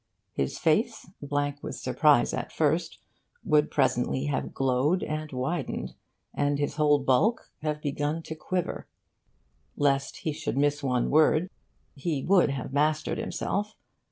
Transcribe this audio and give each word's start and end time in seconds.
His 0.33 0.57
face, 0.57 1.07
blank 1.21 1.61
with 1.61 1.75
surprise 1.75 2.33
at 2.33 2.51
first, 2.51 2.97
would 3.43 3.69
presently 3.69 4.25
have 4.25 4.51
glowed 4.51 5.03
and 5.03 5.31
widened, 5.31 5.93
and 6.33 6.57
his 6.57 6.77
whole 6.77 6.97
bulk 6.97 7.51
have 7.61 7.83
begun 7.83 8.23
to 8.23 8.33
quiver. 8.33 8.87
Lest 9.77 10.17
he 10.17 10.33
should 10.33 10.57
miss 10.57 10.81
one 10.81 11.11
word, 11.11 11.51
he 11.93 12.23
would 12.23 12.49
have 12.49 12.73
mastered 12.73 13.19
himself. 13.19 13.75